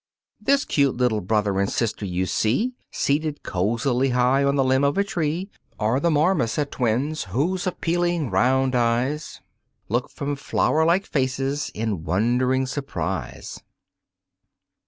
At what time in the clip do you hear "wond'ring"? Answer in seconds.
12.03-12.65